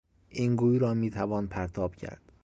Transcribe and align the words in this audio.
این 0.29 0.55
گوی 0.55 0.79
را 0.79 0.93
میتوان 0.93 1.47
پرتاب 1.47 1.95
کرد. 1.95 2.21